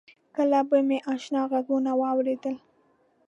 [0.35, 2.55] کله به مې آشنا غږونه واورېدل.